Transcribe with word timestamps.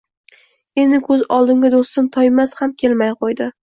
Endi 0.83 0.99
ko‘z 1.09 1.21
oldimga 1.37 1.71
do‘stim 1.75 2.07
Toymas 2.17 2.59
ham 2.63 2.75
kelmay 2.85 3.15
qo‘ydi 3.21 3.53